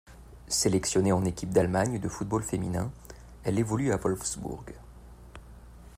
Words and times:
Sélectionnée 0.47 1.11
en 1.11 1.25
équipe 1.25 1.51
d'Allemagne 1.51 1.99
de 1.99 2.09
football 2.09 2.41
féminin, 2.41 2.91
elle 3.43 3.59
évolue 3.59 3.91
à 3.91 3.97
Wolfsbourg. 3.97 4.65